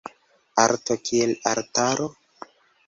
[0.63, 2.13] Arto kiel altaro?